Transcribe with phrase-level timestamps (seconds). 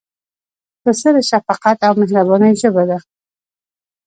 [0.81, 2.97] پسه د شفقت او مهربانۍ ژبه ده.